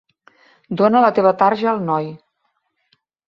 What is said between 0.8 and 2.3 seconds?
Dóna la teva tarja al noi.